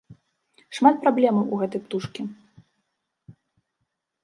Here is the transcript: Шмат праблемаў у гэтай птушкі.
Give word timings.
Шмат 0.77 0.95
праблемаў 1.03 1.45
у 1.53 1.59
гэтай 1.61 1.81
птушкі. 1.85 2.21